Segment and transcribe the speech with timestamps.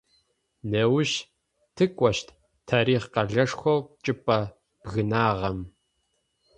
[0.69, 1.11] Неущ
[1.75, 2.27] тыкӏощт
[2.67, 4.39] тарихъ къэлэшхоу чӏыпӏэ
[4.81, 5.59] бгынагъэм.